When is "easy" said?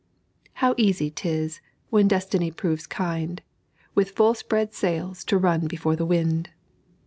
0.79-1.11